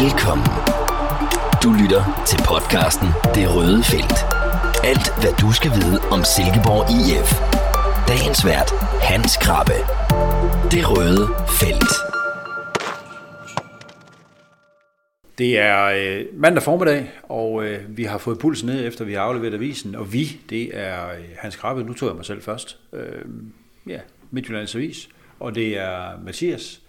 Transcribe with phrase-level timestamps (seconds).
[0.00, 0.46] Velkommen.
[1.62, 4.18] Du lytter til podcasten Det Røde Felt.
[4.90, 7.30] Alt, hvad du skal vide om Silkeborg IF.
[8.08, 8.70] Dagens vært,
[9.10, 9.78] Hans Krabbe.
[10.74, 11.24] Det Røde
[11.60, 11.92] Felt.
[15.38, 19.20] Det er øh, mandag formiddag, og øh, vi har fået pulsen ned, efter vi har
[19.20, 19.94] afleveret avisen.
[19.94, 22.78] Og vi, det er øh, Hans Krabbe, nu tog jeg mig selv først.
[22.92, 23.24] Øh,
[23.86, 24.00] ja,
[24.30, 25.08] Midtjyllands Avis.
[25.40, 26.80] Og det er Mathias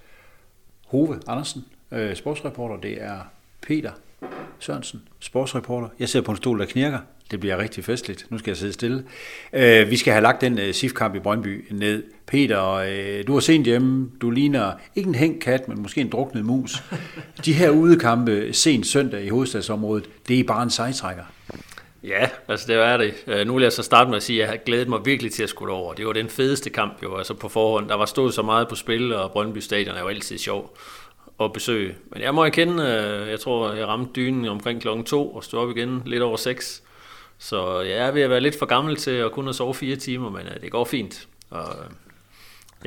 [0.88, 2.78] Hove Andersen, øh, sportsreporter.
[2.78, 3.20] Det er
[3.62, 3.92] Peter
[4.60, 5.88] Sørensen, sportsreporter.
[6.00, 7.00] Jeg sidder på en stol, der knirker.
[7.32, 8.26] Det bliver rigtig festligt.
[8.30, 9.04] Nu skal jeg sidde stille.
[9.54, 12.04] Øh, vi skal have lagt den øh, SIF-kamp i Brøndby ned.
[12.28, 14.12] Peter, øh, du har sent hjemme.
[14.22, 16.84] Du ligner ikke en hængt kat, men måske en druknet mus.
[17.46, 21.24] De her udekampe sent søndag i hovedstadsområdet, det er bare en sejtrækker.
[22.04, 23.14] Ja, altså det er det.
[23.28, 25.32] Øh, nu vil jeg så starte med at sige, at jeg havde glædet mig virkelig
[25.32, 25.94] til at skulle over.
[25.94, 27.90] Det var den fedeste kamp jo, altså på forhånd.
[27.90, 30.78] Der var stået så meget på spil, og Brøndby Stadion er jo altid sjov
[31.40, 31.96] at besøge.
[32.12, 35.60] Men jeg må erkende, øh, jeg tror, jeg ramte dynen omkring klokken to og stod
[35.60, 36.84] op igen lidt over seks.
[37.38, 40.30] Så jeg er ved at være lidt for gammel til at kunne sove fire timer,
[40.30, 41.28] men øh, det går fint.
[41.50, 41.76] Og,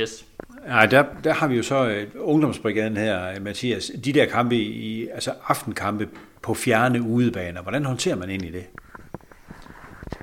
[0.00, 0.24] yes.
[0.68, 3.90] Ja, der, der har vi jo så ungdomsbrigaden her, Mathias.
[4.04, 6.08] De der kampe, i, altså aftenkampe
[6.42, 8.64] på fjerne udebaner, hvordan håndterer man egentlig det?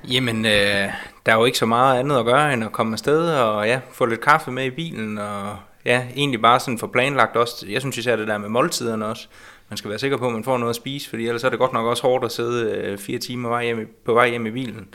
[0.08, 0.88] Jamen, øh,
[1.26, 3.80] der er jo ikke så meget andet at gøre, end at komme afsted og ja,
[3.92, 7.66] få lidt kaffe med i bilen, og ja, egentlig bare sådan for planlagt også.
[7.68, 9.28] Jeg synes især det der med måltiderne også.
[9.68, 11.58] Man skal være sikker på, at man får noget at spise, fordi ellers er det
[11.58, 14.50] godt nok også hårdt at sidde øh, fire timer vej hjem, på vej hjem i
[14.50, 14.94] bilen.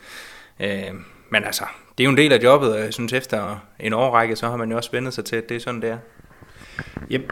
[0.60, 0.94] Øh,
[1.30, 1.64] men altså,
[1.98, 4.58] det er jo en del af jobbet, og jeg synes efter en årrække, så har
[4.58, 5.98] man jo også vendt sig til, at det er sådan, det er.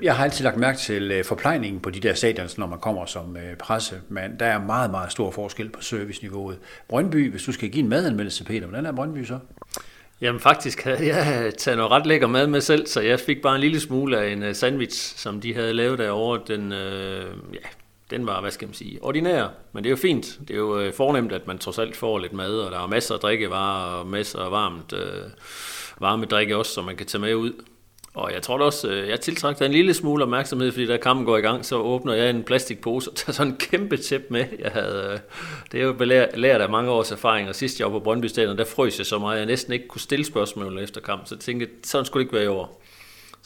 [0.02, 3.06] Jeg har altid lagt mærke til øh, forplejningen på de der stadions, når man kommer
[3.06, 4.38] som øh, pressemand.
[4.40, 6.60] der er meget, meget stor forskel på serviceniveauet.
[6.88, 9.40] Brøndby, hvis du skal give en madanmeldelse, Peter, hvordan er Brøndby så?
[10.22, 13.56] Jamen faktisk havde jeg taget noget ret lækker mad med selv, så jeg fik bare
[13.56, 16.42] en lille smule af en øh, sandwich, som de havde lavet derovre.
[16.48, 17.68] Den, øh, ja,
[18.10, 20.40] den var, hvad skal man sige, ordinær, men det er jo fint.
[20.48, 22.88] Det er jo øh, fornemt, at man trods alt får lidt mad, og der er
[22.88, 25.24] masser af drikkevarer og masser af varmt, øh,
[26.00, 27.54] varme drikke også, som man kan tage med ud.
[28.18, 31.38] Og jeg tror også, øh, jeg tiltrækker en lille smule opmærksomhed, fordi da kampen går
[31.38, 34.46] i gang, så åbner jeg en plastikpose og tager sådan en kæmpe tæp med.
[34.60, 35.20] Jeg havde, øh,
[35.72, 35.96] det er jo
[36.36, 39.06] lært af mange års erfaring, og sidst jeg var på Brøndby Stadion, der frøs jeg
[39.06, 41.28] så meget, at jeg næsten ikke kunne stille spørgsmål efter kampen.
[41.28, 42.82] Så jeg tænkte, sådan skulle det ikke være i år.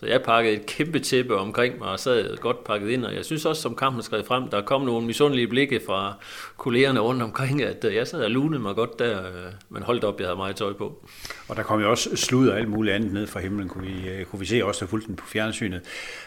[0.02, 3.26] Så jeg pakkede et kæmpe tæppe omkring mig og sad godt pakket ind, og jeg
[3.26, 6.14] synes også, som kampen skrev frem, der kom nogle misundelige blikke fra
[6.58, 10.04] kollegerne rundt omkring, at øh, jeg sad og lunede mig godt der, øh, men holdt
[10.04, 11.06] op, jeg havde meget tøj på.
[11.48, 14.10] Og der kom jo også slud og alt muligt andet ned fra himlen, kunne vi,
[14.10, 15.82] øh, kunne vi se også, der fulgte den på fjernsynet.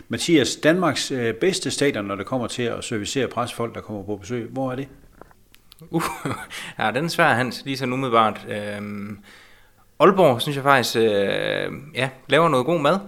[0.08, 4.48] Mathias, Danmarks bedste stadion, når det kommer til at servicere presfolk, der kommer på besøg,
[4.50, 4.88] hvor er det?
[5.91, 6.02] Uh,
[6.78, 8.46] ja, den er svær, Hans, lige så umiddelbart.
[8.48, 9.18] Øhm,
[10.00, 12.98] Aalborg, synes jeg faktisk, øh, ja, laver noget god mad.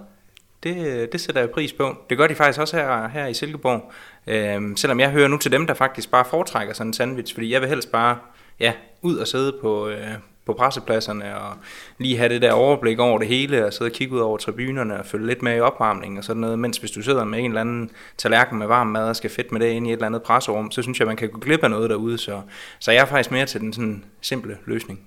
[0.63, 1.97] Det, det sætter jeg pris på.
[2.11, 3.93] Det gør de faktisk også her, her i Silkeborg.
[4.27, 7.53] Øhm, selvom jeg hører nu til dem, der faktisk bare foretrækker sådan en sandwich, fordi
[7.53, 8.19] jeg vil helst bare
[8.61, 8.73] ja,
[9.03, 10.09] ud og sidde på, øh,
[10.47, 11.55] på pressepladserne og
[11.99, 14.99] lige have det der overblik over det hele og sidde og kigge ud over tribunerne
[14.99, 16.59] og følge lidt med i opvarmningen og sådan noget.
[16.59, 19.53] Mens hvis du sidder med en eller anden tallerken med varm mad og skal fedt
[19.53, 21.65] med det ind i et eller andet presserum, så synes jeg, man kan gå glip
[21.65, 22.19] af noget derude.
[22.19, 22.41] Så,
[22.79, 25.01] så jeg er faktisk mere til den sådan simple løsning.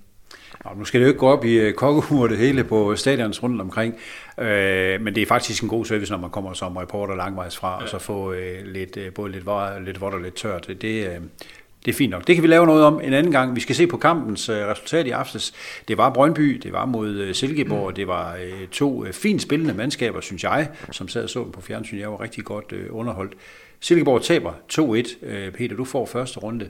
[0.66, 3.44] Nå, nu skal det jo ikke gå op i øh, kokkehumor det hele på stadions
[3.44, 3.96] rundt omkring,
[4.38, 7.78] øh, men det er faktisk en god service, når man kommer som reporter langvejs fra,
[7.78, 7.84] ja.
[7.84, 9.46] og så få øh, lidt, øh, både lidt,
[9.86, 10.68] lidt vådt og lidt tørt.
[10.68, 11.16] Det, øh,
[11.86, 12.28] det er fint nok.
[12.28, 13.56] Det kan vi lave noget om en anden gang.
[13.56, 15.54] Vi skal se på kampens øh, resultat i aftes.
[15.88, 17.96] Det var Brøndby, det var mod Silkeborg, mm.
[17.96, 18.38] det var
[18.72, 22.00] to fint spillende mandskaber, synes jeg, som sad og så på fjernsyn.
[22.00, 23.34] Jeg var rigtig godt underholdt.
[23.80, 25.26] Silkeborg taber 2-1.
[25.26, 26.70] Øh, Peter, du får første runde.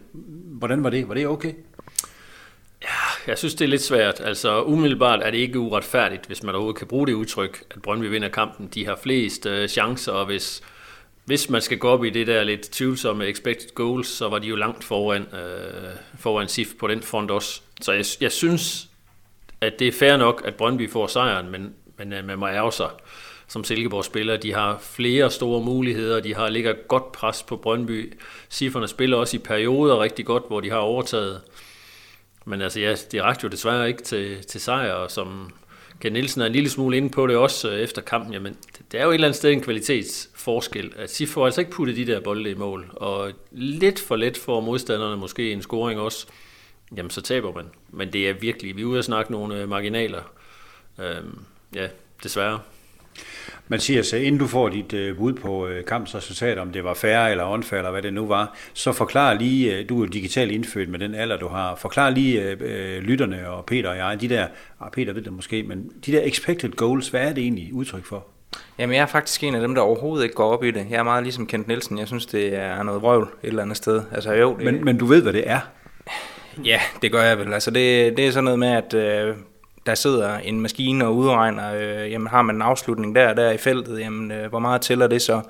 [0.60, 1.08] Hvordan var det?
[1.08, 1.54] Var det okay?
[3.28, 4.20] Jeg synes, det er lidt svært.
[4.20, 8.06] Altså, umiddelbart er det ikke uretfærdigt, hvis man overhovedet kan bruge det udtryk, at Brøndby
[8.06, 8.68] vinder kampen.
[8.68, 10.62] De har flest øh, chancer, og hvis,
[11.26, 14.48] hvis man skal gå op i det der lidt tvivlsomme expected goals, så var de
[14.48, 17.62] jo langt foran, øh, foran SIF på den front også.
[17.82, 18.88] Så jeg, jeg synes,
[19.62, 22.72] at det er fair nok, at Brøndby får sejren, men, men øh, man må ærge
[22.72, 22.90] sig
[23.50, 24.38] som Silkeborg spiller.
[24.38, 28.14] De har flere store muligheder, de har ligger godt pres på Brøndby.
[28.50, 31.42] Sifferne spiller også i perioder rigtig godt, hvor de har overtaget.
[32.50, 35.52] Men altså, ja, det rakte jo desværre ikke til, til sejr, og som
[36.02, 38.92] Ken Nielsen er en lille smule inde på det også øh, efter kampen, jamen, det,
[38.92, 41.96] det er jo et eller andet sted en kvalitetsforskel, at de får altså ikke puttet
[41.96, 46.28] de der bolde i mål, og lidt for let får modstanderne måske en scoring også,
[46.98, 47.66] jamen så taber man.
[47.90, 50.22] Men det er virkelig, vi er ude at snakke nogle øh, marginaler.
[51.00, 51.40] Øhm,
[51.76, 51.88] ja,
[52.24, 52.60] desværre.
[53.68, 57.32] Mathias, inden du får dit øh, bud på øh, kampens resultat, om det var færre
[57.32, 60.90] eller unfair, eller hvad det nu var, så forklar lige, øh, du er digitalt indfødt
[60.90, 62.56] med den alder, du har, forklar lige
[63.00, 64.48] lytterne og Peter og jeg, de der,
[64.82, 68.06] ah, Peter ved det måske, men de der expected goals, hvad er det egentlig udtryk
[68.06, 68.28] for?
[68.80, 70.88] Jamen, jeg er faktisk en af dem, der overhovedet ikke går op i det.
[70.90, 71.98] Jeg er meget ligesom Kent Nielsen.
[71.98, 74.02] Jeg synes, det er noget vrøvl et eller andet sted.
[74.12, 75.60] Altså, jo, det, Men, men du ved, hvad det er.
[76.64, 77.54] Ja, det gør jeg vel.
[77.54, 79.36] Altså det, det er sådan noget med, at øh,
[79.90, 83.58] der sidder en maskine og udregner, øh, jamen har man en afslutning der der i
[83.58, 85.42] feltet, jamen øh, hvor meget tæller det så,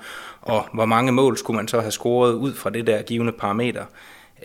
[0.42, 3.84] og hvor mange mål skulle man så have scoret ud fra det der givende parameter.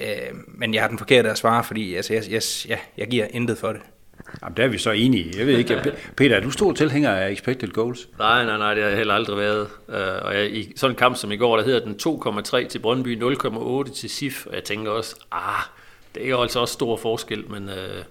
[0.01, 0.07] Øh,
[0.47, 3.57] men jeg har den forkerte at svare, fordi altså, jeg, jeg, ja, jeg giver intet
[3.57, 3.81] for det.
[4.43, 5.33] Jamen, der er vi så enige.
[5.37, 8.09] Jeg ved ikke, Peter, er du stor tilhænger af expected goals?
[8.19, 9.67] Nej, nej, nej, det har jeg heller aldrig været.
[9.89, 11.95] Øh, og jeg, i sådan en kamp som i går, der hedder den
[12.63, 15.63] 2,3 til Brøndby, 0,8 til SIF, og jeg tænker også, ah,
[16.15, 18.03] det er altså også stor forskel, men øh,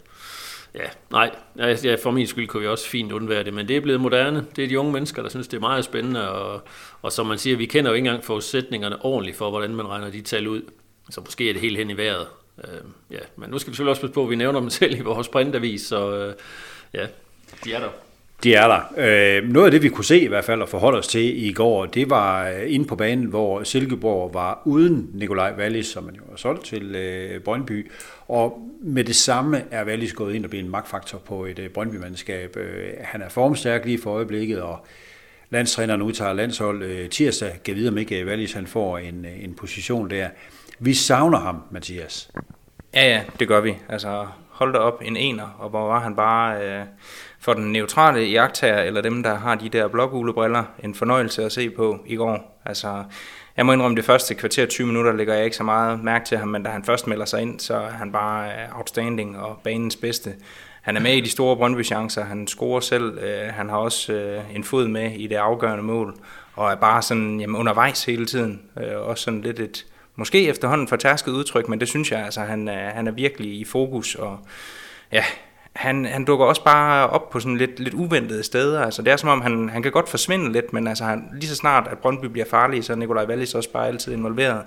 [0.75, 3.81] ja, nej, ja, for min skyld kunne vi også fint undvære det, men det er
[3.81, 4.47] blevet moderne.
[4.57, 6.63] Det er de unge mennesker, der synes, det er meget spændende, og,
[7.03, 10.11] og som man siger, vi kender jo ikke engang forudsætningerne ordentligt for, hvordan man regner
[10.11, 10.63] de tal ud.
[11.11, 12.27] Så måske er det helt hen i vejret.
[12.65, 12.81] Øh,
[13.11, 15.01] ja, men nu skal vi selvfølgelig også passe på, at vi nævner dem selv i
[15.01, 16.35] vores printavis, så øh,
[16.95, 17.07] ja,
[17.65, 17.89] de er der.
[18.43, 18.81] De er der.
[18.97, 21.53] Øh, noget af det, vi kunne se i hvert fald og forholde os til i
[21.53, 26.15] går, det var øh, inde på banen, hvor Silkeborg var uden Nikolaj Wallis, som man
[26.15, 27.91] jo har solgt til øh, Brøndby.
[28.29, 31.71] Og med det samme er Wallis gået ind og blevet en magtfaktor på et øh,
[31.71, 32.57] Brøndby-mandskab.
[32.57, 34.87] Øh, han er formstærk lige for øjeblikket, og
[35.51, 37.61] landstræneren udtager landshold tirsdag.
[37.65, 40.29] Gav videre om ikke Wallis han får en, en position der.
[40.79, 42.31] Vi savner ham, Mathias.
[42.95, 43.75] Ja, ja, det gør vi.
[43.89, 46.63] Altså, hold da op, en ener, og hvor var han bare...
[46.63, 46.85] Øh
[47.45, 50.33] for den neutrale jagttager, eller dem, der har de der blågule
[50.85, 52.61] en fornøjelse at se på i går.
[52.65, 53.05] Altså,
[53.57, 56.39] jeg må indrømme, det første kvarter 20 minutter lægger jeg ikke så meget mærke til
[56.39, 59.59] ham, men da han først melder sig ind, så er han bare øh, outstanding og
[59.65, 60.35] banens bedste.
[60.83, 64.57] Han er med i de store Brøndby-chancer, han scorer selv, øh, han har også øh,
[64.57, 66.15] en fod med i det afgørende mål,
[66.55, 68.63] og er bare sådan jamen, undervejs hele tiden.
[68.81, 69.87] Øh, også sådan lidt et,
[70.17, 73.65] måske efterhånden fortærsket udtryk, men det synes jeg, altså han er, han er virkelig i
[73.65, 74.39] fokus, og
[75.13, 75.25] ja,
[75.75, 78.85] han, han dukker også bare op på sådan lidt, lidt uventede steder.
[78.85, 81.49] Altså, det er som om, han, han kan godt forsvinde lidt, men altså, han, lige
[81.49, 84.63] så snart, at Brøndby bliver farlig, så er Nikolaj Wallis også bare altid involveret.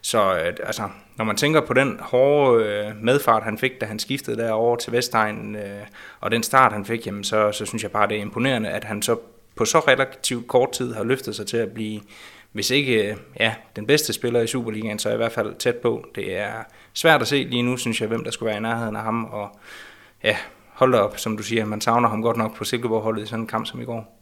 [0.00, 0.82] Så øh, altså,
[1.16, 4.92] når man tænker på den hårde øh, medfart, han fik, da han skiftede derover til
[4.92, 5.62] Vestegn, øh,
[6.20, 8.84] og den start, han fik, jamen, så, så synes jeg bare, det er imponerende, at
[8.84, 9.16] han så
[9.54, 12.00] på så relativt kort tid har løftet sig til at blive,
[12.52, 16.04] hvis ikke øh, ja, den bedste spiller i Superligaen, så i hvert fald tæt på.
[16.14, 16.52] Det er
[16.94, 19.24] svært at se lige nu, synes jeg, hvem der skulle være i nærheden af ham,
[19.24, 19.58] og
[20.24, 20.36] ja,
[20.72, 23.40] hold da op, som du siger, man savner ham godt nok på Silkeborg-holdet i sådan
[23.40, 24.20] en kamp som i går.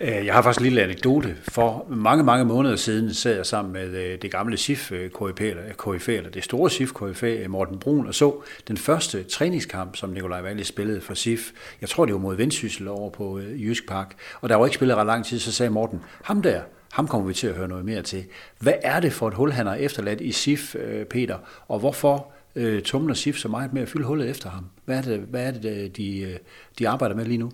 [0.00, 1.36] Øh, jeg har faktisk en lille anekdote.
[1.48, 5.54] For mange, mange måneder siden sad jeg sammen med øh, det gamle SIF øh, KIF,
[5.84, 10.40] KIF eller det store SIF KIF, Morten Brun, og så den første træningskamp, som Nikolaj
[10.40, 11.50] Valle spillede for SIF.
[11.80, 14.14] Jeg tror, det var mod Vendsyssel over på Jysk Park.
[14.40, 16.60] Og der var ikke spillet ret lang tid, så sagde Morten, ham der,
[16.92, 18.24] ham kommer vi til at høre noget mere til.
[18.60, 20.76] Hvad er det for et hul, han har efterladt i SIF,
[21.10, 21.38] Peter,
[21.68, 24.64] og hvorfor øh, tumler SIF så meget med at fylde hullet efter ham?
[24.84, 26.36] Hvad er det, hvad er det øh, de, øh,
[26.78, 27.52] de arbejder med lige nu?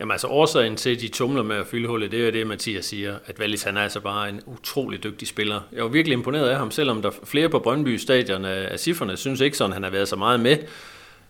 [0.00, 2.46] Jamen altså årsagen til, at de tumler med at fylde hullet, det er jo det,
[2.46, 5.60] Mathias siger, at Wallis han er altså bare en utrolig dygtig spiller.
[5.72, 9.16] Jeg var virkelig imponeret af ham, selvom der flere på Brøndby stadion øh, af Sifferne
[9.16, 10.56] synes ikke sådan, han har været så meget med.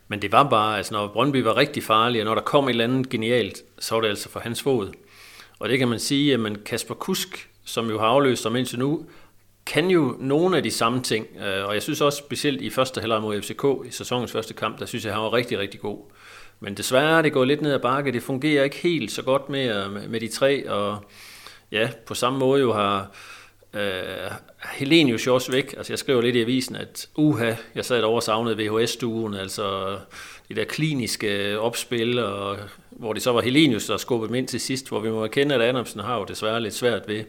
[0.09, 2.71] Men det var bare, altså når Brøndby var rigtig farlig, og når der kom et
[2.71, 4.89] eller andet genialt, så var det altså for hans fod.
[5.59, 9.07] Og det kan man sige, at Kasper Kusk, som jo har afløst ham indtil nu,
[9.69, 13.01] kan jo nogle af de samme ting, øh, og jeg synes også specielt i første
[13.01, 15.99] halvleg mod FCK i sæsonens første kamp, der synes jeg, han var rigtig, rigtig god.
[16.61, 19.93] Men desværre, det går lidt ned ad bakke, det fungerer ikke helt så godt øh,
[19.93, 21.05] med, med de tre, og
[21.73, 23.11] ja, på samme måde jo har
[23.75, 24.31] øh,
[24.73, 25.75] Helenius jo også væk.
[25.77, 29.99] Altså jeg skriver lidt i avisen, at uha, jeg sad over savnet VHS-stuen, altså
[30.49, 32.57] de der kliniske øh, opspil, og
[32.91, 35.55] hvor det så var Helenius, der skubbede dem ind til sidst, hvor vi må erkende,
[35.55, 37.25] at Adamsen har jo desværre lidt svært ved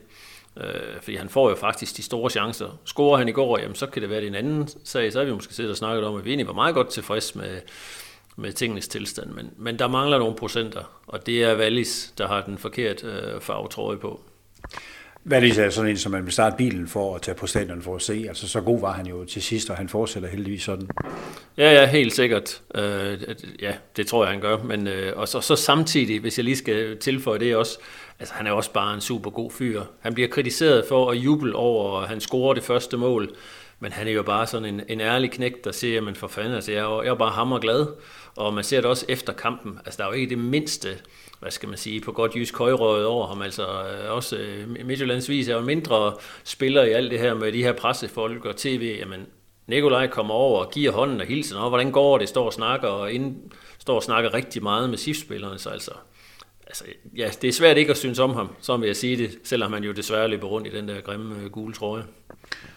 [0.58, 2.80] Øh, fordi han får jo faktisk de store chancer.
[2.86, 5.14] Scorer han i går, jamen, så kan det være det en anden sag.
[5.14, 7.36] Så har vi måske siddet og snakket om, at vi egentlig var meget godt tilfreds
[7.36, 7.62] med,
[8.36, 9.30] med tingenes tilstand.
[9.30, 13.42] Men, men der mangler nogle procenter, og det er Wallis, der har den forkerte øh,
[13.42, 14.22] farvetrøje på.
[15.24, 17.96] Det er sådan en, som man vil starte bilen for at tage på stadion for
[17.96, 18.26] at se.
[18.28, 20.90] Altså så god var han jo til sidst, og han fortsætter heldigvis sådan.
[21.58, 22.62] Ja, ja, helt sikkert.
[22.76, 23.18] Øh,
[23.62, 24.58] ja, det tror jeg, han gør.
[24.64, 27.78] Men, øh, og så, så samtidig, hvis jeg lige skal tilføje det også,
[28.20, 29.84] altså han er også bare en super god fyr.
[30.00, 33.36] Han bliver kritiseret for at juble over, at han scorer det første mål,
[33.80, 36.54] men han er jo bare sådan en, en ærlig knæk, der siger, men for fanden,
[36.54, 37.88] altså jeg er, jeg er bare hammerglad.
[38.36, 39.80] Og man ser det også efter kampen.
[39.86, 40.90] Altså der er jo ikke det mindste,
[41.40, 43.42] hvad skal man sige, på godt jysk højrøget over ham.
[43.42, 47.64] Altså øh, også øh, Midtjyllandsvis er jo mindre spiller i alt det her med de
[47.64, 48.98] her pressefolk og tv.
[49.00, 49.28] Jamen
[49.68, 52.88] Nikolaj kommer over og giver hånden og hilser, og hvordan går det, står og snakker,
[52.88, 55.92] og inden, står og snakker rigtig meget med SIF-spillerne, så altså,
[56.68, 56.84] altså,
[57.18, 59.74] ja, det er svært ikke at synes om ham, så vil jeg sige det, selvom
[59.74, 62.04] han jo desværre løber rundt i den der grimme øh, gule trøje.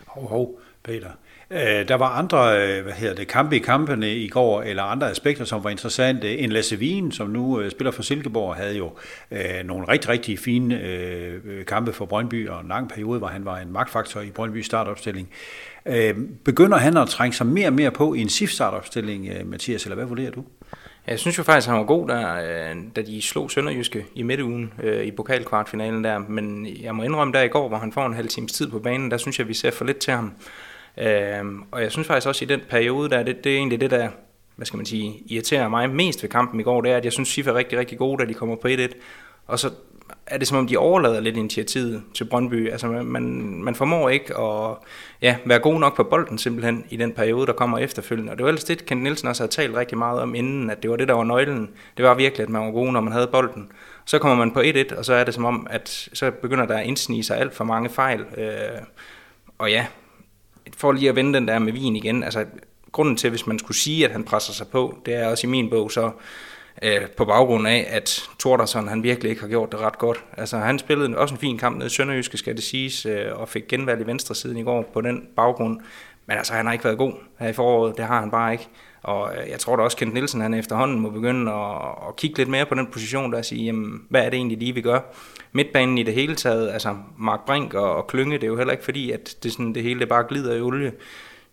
[0.07, 1.11] Hov, hov, Peter.
[1.51, 5.11] Øh, der var andre øh, hvad hedder det, kampe i kampene i går, eller andre
[5.11, 6.39] aspekter, som var interessante.
[6.39, 8.93] En Lasse Wien, som nu øh, spiller for Silkeborg, havde jo
[9.31, 13.29] øh, nogle rigtig, rigtig fine øh, øh kampe for Brøndby, og en lang periode, hvor
[13.29, 15.29] han var en magtfaktor i Brøndby startopstilling.
[15.87, 19.47] Øh, begynder han at trænge sig mere og mere på i en SIF startopstilling, øh,
[19.47, 20.45] Mathias, eller hvad vurderer du?
[21.07, 24.23] Jeg synes jo faktisk, at han var god, der, øh, da de slog Sønderjyske i
[24.23, 26.19] midtugen øh, i pokalkvartfinalen der.
[26.19, 28.79] Men jeg må indrømme, der i går, hvor han får en halv times tid på
[28.79, 30.33] banen, der synes jeg, vi ser for lidt til ham.
[30.96, 33.90] Øhm, og jeg synes faktisk også i den periode, der, det, det er egentlig det,
[33.90, 34.08] der
[34.56, 37.12] hvad skal man sige, irriterer mig mest ved kampen i går, det er, at jeg
[37.12, 38.88] synes, Sif er rigtig, rigtig gode, da de kommer på 1-1.
[39.46, 39.70] Og så
[40.26, 42.70] er det som om, de overlader lidt initiativet til Brøndby.
[42.70, 43.22] Altså man,
[43.62, 44.76] man formår ikke at
[45.22, 48.32] ja, være god nok på bolden simpelthen i den periode, der kommer efterfølgende.
[48.32, 50.82] Og det var ellers det, Kent Nielsen også havde talt rigtig meget om inden, at
[50.82, 51.70] det var det, der var nøglen.
[51.96, 53.72] Det var virkelig, at man var god, når man havde bolden.
[54.04, 56.76] Så kommer man på 1-1, og så er det som om, at så begynder der
[56.76, 58.20] at indsnige sig alt for mange fejl.
[58.20, 58.82] Øh,
[59.58, 59.87] og ja,
[60.76, 62.45] for lige at vende den der med vin igen, altså
[62.93, 65.50] grunden til, hvis man skulle sige, at han presser sig på, det er også i
[65.50, 66.11] min bog så
[66.83, 70.25] øh, på baggrund af, at Tordersson han virkelig ikke har gjort det ret godt.
[70.37, 73.49] Altså han spillede også en fin kamp nede i Sønderjyske, skal det siges, øh, og
[73.49, 75.81] fik genvalg i venstre siden i går på den baggrund.
[76.26, 78.69] Men altså han har ikke været god her i foråret, det har han bare ikke.
[79.02, 82.38] Og øh, jeg tror da også, Kent Nielsen han efterhånden må begynde at, at kigge
[82.38, 84.80] lidt mere på den position, der og sige, jamen, hvad er det egentlig lige, vi
[84.80, 85.00] gør?
[85.52, 88.73] Midtbanen i det hele taget, altså Mark Brink og, og Klynge, det er jo heller
[88.73, 90.92] ikke fordi, at det, sådan, det hele det bare glider i olie.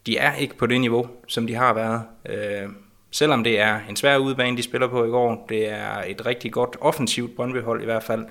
[0.06, 2.02] De er ikke på det niveau, som de har været.
[2.30, 2.70] Øh,
[3.12, 6.52] selvom det er en svær udbane, de spiller på i går, det er et rigtig
[6.52, 8.26] godt offensivt Brøndby-hold i hvert fald,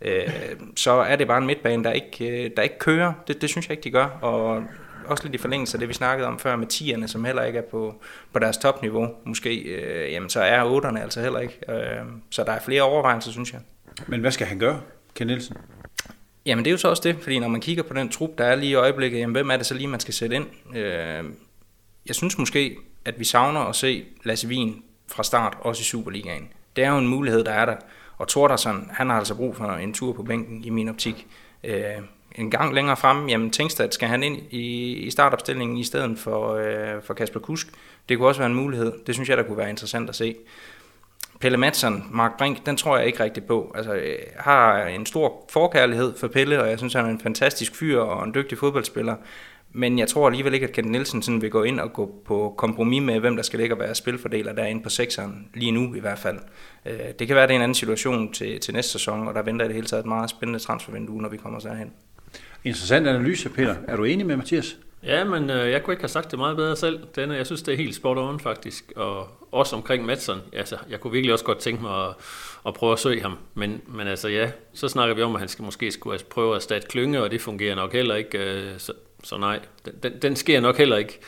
[0.00, 0.28] øh,
[0.76, 3.12] så er det bare en midtbane, der ikke, øh, der ikke kører.
[3.28, 4.06] Det, det synes jeg ikke, de gør.
[4.06, 4.64] Og
[5.06, 7.58] også lidt i forlængelse af det, vi snakkede om før med tierne, som heller ikke
[7.58, 11.58] er på, på deres topniveau, måske, øh, jamen så er otterne altså heller ikke.
[11.68, 13.60] Øh, så der er flere overvejelser, synes jeg.
[14.06, 14.80] Men hvad skal han gøre,
[15.14, 15.56] Ken Nielsen?
[16.46, 18.44] Jamen det er jo så også det, fordi når man kigger på den trup, der
[18.44, 20.76] er lige i øjeblikket, jamen hvem er det så lige, man skal sætte ind?
[20.76, 21.24] Øh,
[22.06, 26.48] jeg synes måske, at vi savner at se Lasse Wien fra start, også i Superligaen.
[26.76, 27.76] Det er jo en mulighed, der er der.
[28.22, 31.26] Og Tordersson, han har altså brug for en tur på bænken i min optik.
[31.64, 31.74] Øh,
[32.34, 36.54] en gang længere frem, jamen Tingstad skal han ind i, i startopstillingen i stedet for,
[36.54, 37.66] øh, for Kasper Kusk.
[38.08, 38.92] Det kunne også være en mulighed.
[39.06, 40.36] Det synes jeg, der kunne være interessant at se.
[41.40, 43.72] Pelle Madsen, Mark Brink, den tror jeg ikke rigtig på.
[43.74, 47.76] Altså, jeg har en stor forkærlighed for Pelle, og jeg synes, han er en fantastisk
[47.76, 49.16] fyr og en dygtig fodboldspiller.
[49.74, 52.54] Men jeg tror alligevel ikke, at Kent Nielsen sådan vil gå ind og gå på
[52.56, 56.00] kompromis med, hvem der skal ligge og være spilfordeler derinde på sekseren, lige nu i
[56.00, 56.38] hvert fald.
[56.86, 59.34] Øh, det kan være, at det er en anden situation til, til næste sæson, og
[59.34, 61.92] der venter i det hele taget et meget spændende transfervindue, når vi kommer derhen.
[62.64, 63.74] Interessant analyse, Peter.
[63.88, 64.76] Er du enig med Mathias?
[65.02, 67.00] Ja, men øh, jeg kunne ikke have sagt det meget bedre selv.
[67.16, 68.92] Denne, jeg synes, det er helt spot on faktisk.
[68.96, 70.38] Og også omkring Madsen.
[70.52, 72.14] Altså, jeg kunne virkelig også godt tænke mig at,
[72.66, 73.38] at prøve at søge ham.
[73.54, 76.56] Men, men altså ja, så snakker vi om, at han skal måske skulle prøve at
[76.56, 78.38] erstatte Klynge, og det fungerer nok heller ikke.
[78.38, 81.20] Øh, så, så nej, den, den, den sker nok heller ikke.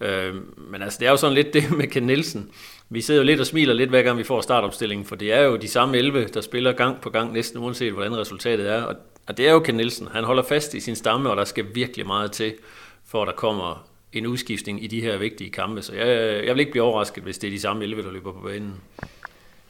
[0.00, 2.50] Øh, men altså, det er jo sådan lidt det med Ken Nielsen.
[2.88, 5.40] Vi sidder jo lidt og smiler lidt hver gang vi får startopstillingen, for det er
[5.40, 8.82] jo de samme 11, der spiller gang på gang, næsten uanset hvordan resultatet er.
[8.82, 10.08] Og, og det er jo Ken Nielsen.
[10.12, 12.54] Han holder fast i sin stamme, og der skal virkelig meget til,
[13.06, 15.82] for at der kommer en udskiftning i de her vigtige kampe.
[15.82, 16.06] Så jeg,
[16.44, 18.74] jeg vil ikke blive overrasket, hvis det er de samme 11, der løber på banen.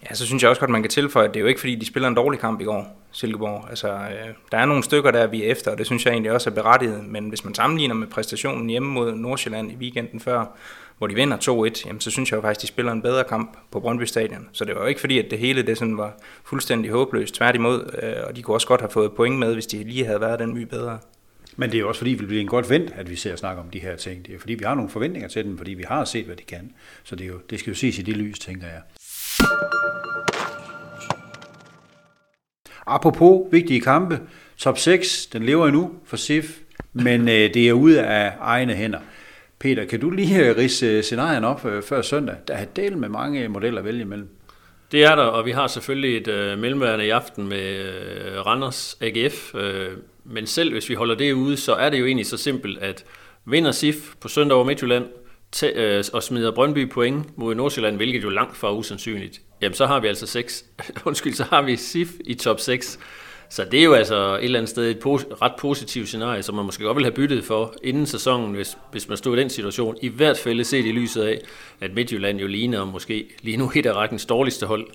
[0.08, 1.74] Ja, så synes jeg også godt, man kan tilføje, at det er jo ikke fordi,
[1.74, 3.66] de spiller en dårlig kamp i går, Silkeborg.
[3.68, 6.32] Altså, øh, der er nogle stykker, der vi er efter, og det synes jeg egentlig
[6.32, 7.04] også er berettiget.
[7.06, 10.44] Men hvis man sammenligner med præstationen hjemme mod Nordsjælland i weekenden før,
[10.98, 13.24] hvor de vinder 2-1, jamen, så synes jeg jo faktisk, at de spiller en bedre
[13.24, 14.48] kamp på Brøndby Stadion.
[14.52, 16.14] Så det var jo ikke fordi, at det hele det sådan var
[16.44, 17.34] fuldstændig håbløst.
[17.34, 20.20] Tværtimod, øh, og de kunne også godt have fået point med, hvis de lige havde
[20.20, 20.98] været den my bedre.
[21.56, 23.38] Men det er jo også fordi, vi bliver en godt vent, at vi ser og
[23.38, 24.26] snakker om de her ting.
[24.26, 26.42] Det er fordi, vi har nogle forventninger til dem, fordi vi har set, hvad de
[26.42, 26.72] kan.
[27.04, 28.80] Så det, er jo, det skal jo ses i det lys, tænker jeg.
[32.86, 34.20] Apropos vigtige kampe,
[34.58, 36.58] top 6, den lever endnu for SIF,
[36.92, 38.98] men øh, det er ude af egne hænder.
[39.58, 42.36] Peter, kan du lige øh, rise øh, scenarien op øh, før søndag?
[42.48, 44.28] Der er del med mange øh, modeller at vælge imellem.
[44.92, 48.98] Det er der, og vi har selvfølgelig et øh, mellemværende i aften med øh, Randers
[49.00, 49.54] AGF.
[49.54, 49.88] Øh,
[50.24, 53.04] men selv hvis vi holder det ude, så er det jo egentlig så simpelt, at
[53.44, 55.04] vinder SIF på søndag over Midtjylland,
[55.74, 60.00] øh, og smider Brøndby point mod Nordsjælland, hvilket jo langt fra usandsynligt, jamen så har
[60.00, 60.64] vi altså 6,
[61.04, 62.98] undskyld, så har vi SIF i top 6.
[63.50, 66.54] Så det er jo altså et eller andet sted et pos- ret positivt scenarie, som
[66.54, 69.50] man måske godt vil have byttet for inden sæsonen, hvis, hvis man stod i den
[69.50, 69.96] situation.
[70.02, 71.40] I hvert fald set i lyset af,
[71.80, 74.86] at Midtjylland jo ligner måske lige nu et af rækkens dårligste hold.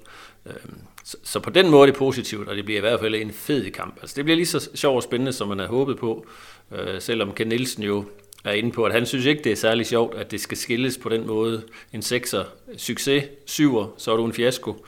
[0.46, 3.16] Øhm, så, så på den måde er det positivt, og det bliver i hvert fald
[3.16, 3.98] en fed kamp.
[4.02, 6.26] Altså det bliver lige så sjovt og spændende, som man havde håbet på,
[6.72, 8.06] øh, selvom Ken Nielsen jo
[8.50, 10.98] er inde på, at han synes ikke, det er særlig sjovt, at det skal skilles
[10.98, 11.64] på den måde.
[11.94, 12.44] En sekser,
[12.78, 14.86] succes, syver, så er du en fiasko.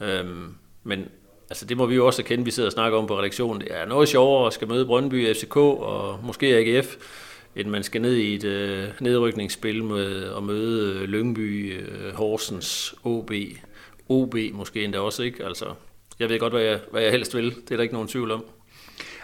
[0.00, 1.08] Øhm, men
[1.50, 3.60] altså, det må vi jo også erkende, vi sidder og snakker om på redaktionen.
[3.60, 6.96] Det er noget sjovere at skal møde Brøndby, FCK og måske AGF,
[7.56, 12.94] end man skal ned i et øh, nedrykningsspil med at møde øh, Lyngby, øh, Horsens,
[13.04, 13.32] OB,
[14.08, 15.44] OB måske endda også, ikke?
[15.44, 15.74] Altså,
[16.18, 17.54] jeg ved godt, hvad jeg, hvad jeg helst vil.
[17.54, 18.44] Det er der ikke nogen tvivl om.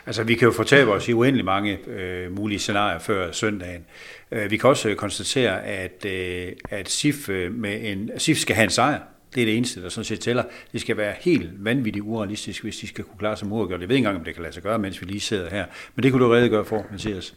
[0.06, 3.84] Altså, vi kan jo fortabe os i uendelig mange øh, mulige scenarier før søndagen.
[4.30, 8.56] Øh, vi kan også øh, konstatere, at, øh, at SIF, øh, med en, SIF skal
[8.56, 8.98] have en sejr.
[9.34, 10.42] Det er det eneste, der sådan set tæller.
[10.72, 13.80] Det skal være helt vanvittigt urealistisk, hvis de skal kunne klare sig uafgjort.
[13.80, 15.64] Jeg ved ikke engang, om det kan lade sig gøre, mens vi lige sidder her.
[15.94, 17.34] Men det kunne du redegøre for, Mathias.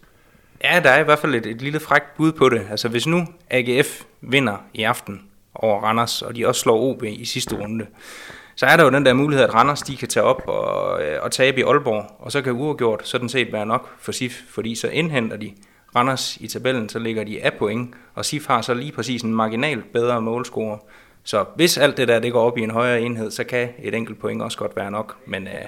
[0.64, 2.68] Ja, der er i hvert fald et, et lille frækt bud på det.
[2.72, 5.22] Altså hvis nu AGF vinder i aften
[5.56, 7.86] over Randers, og de også slår OB i sidste runde,
[8.58, 11.18] så er der jo den der mulighed, at Randers de kan tage op og, øh,
[11.22, 14.76] og tabe i Aalborg, og så kan uafgjort sådan set være nok for SIF, fordi
[14.76, 15.54] så indhenter de
[15.96, 19.36] Randers i tabellen, så ligger de af point, og SIF har så lige præcis en
[19.36, 20.80] marginalt bedre målscore.
[21.24, 23.96] Så hvis alt det der det går op i en højere enhed, så kan et
[23.96, 25.66] enkelt point også godt være nok, men øh,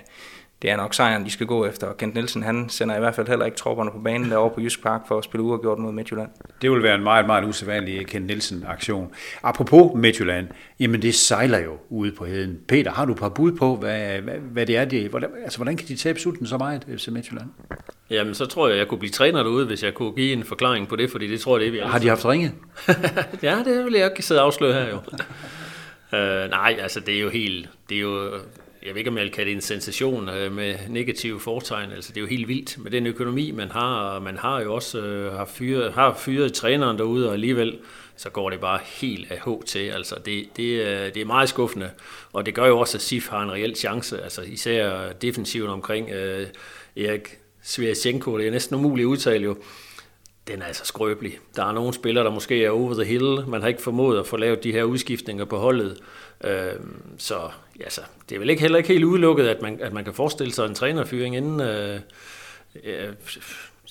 [0.61, 1.87] det er nok sejren, de skal gå efter.
[1.87, 4.61] Og Kent Nielsen, han sender i hvert fald heller ikke tropperne på banen derovre på
[4.61, 6.29] Jysk Park for at spille uafgjort mod Midtjylland.
[6.61, 9.11] Det vil være en meget, meget usædvanlig Kent Nielsen-aktion.
[9.43, 10.47] Apropos Midtjylland,
[10.79, 12.57] jamen det sejler jo ude på heden.
[12.67, 14.85] Peter, har du et par bud på, hvad, hvad, hvad det er?
[14.85, 17.47] Det, hvordan, altså, hvordan kan de tabe sulten så meget, FC Midtjylland?
[18.09, 20.87] Jamen, så tror jeg, jeg kunne blive træner derude, hvis jeg kunne give en forklaring
[20.87, 22.51] på det, fordi det tror jeg, det er vi Har de haft ringet?
[23.43, 24.95] ja, det vil jeg ikke sidde og afsløre her jo.
[24.95, 28.29] uh, nej, altså det er jo helt, det er jo
[28.85, 31.91] jeg ved ikke, om jeg vil kalde det en sensation øh, med negative fortegn.
[31.91, 34.73] Altså, det er jo helt vildt med den økonomi, man har, og man har jo
[34.73, 37.79] også øh, har, fyret, har fyret træneren derude, og alligevel
[38.15, 39.89] så går det bare helt af H til.
[39.89, 41.89] Altså, det, det, øh, det er meget skuffende,
[42.33, 46.09] og det gør jo også, at SIF har en reel chance, altså især defensiven omkring
[46.09, 46.47] øh,
[46.97, 49.57] Erik Sviatchenko, det er næsten umuligt at udtale jo,
[50.47, 51.39] den er altså skrøbelig.
[51.55, 53.47] Der er nogle spillere, der måske er over the hill.
[53.47, 55.97] Man har ikke formået at få lavet de her udskiftninger på holdet.
[56.43, 56.71] Øh,
[57.17, 57.35] så
[57.79, 60.53] altså, det er vel ikke heller ikke helt udelukket, at man, at man kan forestille
[60.53, 61.61] sig en trænerfyring inden...
[61.61, 61.99] Øh,
[62.83, 63.13] øh,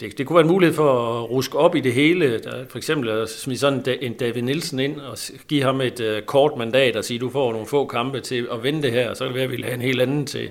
[0.00, 2.38] det, det kunne være en mulighed for at ruske op i det hele.
[2.38, 6.23] Der, for eksempel at smide sådan en David Nielsen ind og give ham et øh,
[6.23, 9.17] kort mandat og sige, du får nogle få kampe til at vinde det her, og
[9.17, 10.50] så kan det være, at vi vil have en helt anden til,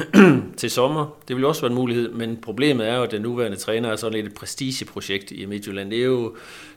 [0.56, 1.18] til sommer.
[1.28, 3.96] Det vil også være en mulighed, men problemet er jo, at den nuværende træner er
[3.96, 5.90] sådan lidt et prestigeprojekt i Midtjylland.
[5.90, 6.24] Det er jo,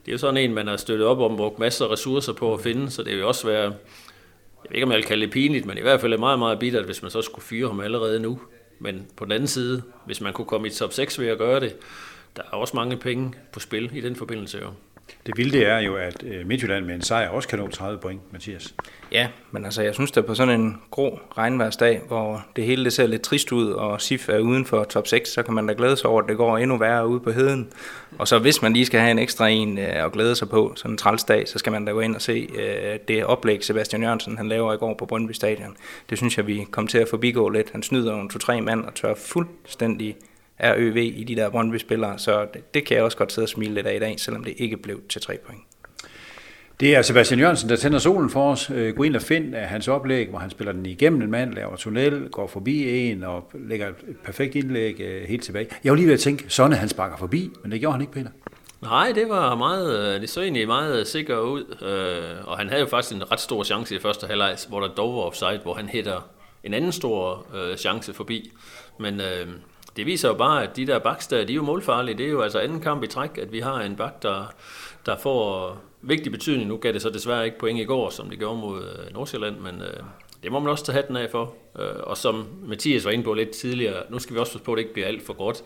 [0.06, 2.54] det er jo sådan en, man har støttet op om, brugt masser af ressourcer på
[2.54, 5.34] at finde, så det vil også være, jeg ved ikke, om jeg vil kalde det
[5.34, 7.80] pinligt, men i hvert fald er meget, meget bittert, hvis man så skulle fyre ham
[7.80, 8.40] allerede nu.
[8.80, 11.60] Men på den anden side, hvis man kunne komme i top 6 ved at gøre
[11.60, 11.76] det,
[12.36, 14.68] der er også mange penge på spil i den forbindelse jo.
[15.26, 18.22] Det vilde er jo, at øh, Midtjylland med en sejr også kan nå 30 point,
[18.32, 18.76] Mathias.
[19.12, 22.94] Ja, men altså jeg synes, det på sådan en grå regnværsdag, hvor det hele det
[22.94, 25.74] ser lidt trist ud, og SIF er uden for top 6, så kan man da
[25.78, 27.70] glæde sig over, at det går endnu værre ude på heden.
[28.18, 30.74] Og så hvis man lige skal have en ekstra en og at glæde sig på,
[30.76, 34.04] sådan en trælsdag, så skal man da gå ind og se øh, det oplæg, Sebastian
[34.04, 35.78] Jørgensen han laver i går på Brøndby Stadion.
[36.10, 37.72] Det synes jeg, vi kom til at forbigå lidt.
[37.72, 40.16] Han snyder nogle to-tre mand og tør fuldstændig
[40.58, 43.50] er ØV i de der Brøndby-spillere, så det, det kan jeg også godt sidde og
[43.50, 45.62] smile lidt af i dag, selvom det ikke blev til tre point.
[46.80, 48.70] Det er Sebastian Jørgensen, der tænder solen for os.
[48.70, 51.76] Øh, gå ind og find hans oplæg, hvor han spiller den igennem en mand, laver
[51.76, 55.68] tunnel, går forbi en og lægger et perfekt indlæg øh, helt tilbage.
[55.84, 58.14] Jeg var lige ved at tænke, Sonne han sparker forbi, men det gjorde han ikke,
[58.14, 58.30] Peter.
[58.82, 62.88] Nej, det var meget, det så egentlig meget sikker ud, øh, og han havde jo
[62.88, 65.90] faktisk en ret stor chance i første halvleg, hvor der dog var offside, hvor han
[65.90, 66.30] hætter
[66.64, 67.46] en anden stor
[67.78, 68.52] chance forbi.
[69.00, 69.22] Men
[69.96, 72.18] det viser jo bare, at de der baks der, de er jo målfarlige.
[72.18, 74.54] Det er jo altså anden kamp i træk, at vi har en bak, der,
[75.06, 76.68] der får vigtig betydning.
[76.68, 79.60] Nu gav det så desværre ikke point i går, som det gjorde mod øh, Nordsjælland,
[79.60, 80.04] men øh,
[80.44, 81.54] det må man også tage hatten af for.
[81.80, 84.72] Øh, og som Mathias var inde på lidt tidligere, nu skal vi også passe på,
[84.72, 85.64] at det ikke bliver alt for godt.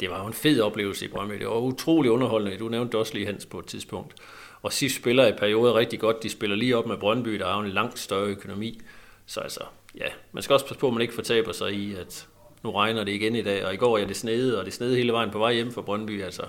[0.00, 1.34] Det var jo en fed oplevelse i Brøndby.
[1.34, 2.58] Det var utrolig underholdende.
[2.58, 4.14] Du nævnte det også lige Hans på et tidspunkt.
[4.62, 6.22] Og sidst spiller i perioder rigtig godt.
[6.22, 8.80] De spiller lige op med Brøndby, der har en langt større økonomi.
[9.26, 9.60] Så altså,
[9.94, 12.28] ja, man skal også passe på, at man ikke fortaber sig i, at
[12.66, 14.96] nu regner det igen i dag, og i går er det snede, og det snede
[14.96, 16.22] hele vejen på vej hjem fra Brøndby.
[16.22, 16.42] Altså,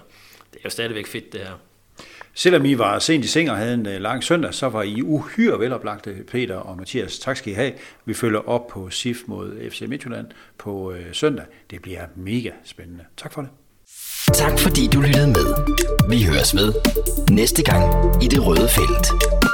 [0.54, 1.54] det er jo stadigvæk fedt, det her.
[2.34, 5.02] Selvom I var sent i seng og havde en øh, lang søndag, så var I
[5.02, 7.20] uhyre veloplagte, Peter og Mathias.
[7.20, 7.72] Tak skal I have.
[8.06, 10.28] Vi følger op på SIF mod FC Midtjylland
[10.58, 11.46] på øh, søndag.
[11.70, 13.04] Det bliver mega spændende.
[13.18, 13.50] Tak for det.
[14.34, 15.46] Tak fordi du lyttede med.
[16.10, 16.74] Vi høres med
[17.32, 17.84] næste gang
[18.24, 19.47] i det røde felt.